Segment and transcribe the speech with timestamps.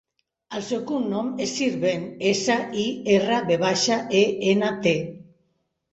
[0.59, 2.57] El seu cognom és Sirvent: essa,
[2.87, 4.23] i, erra, ve baixa, e,
[4.55, 4.99] ena, te.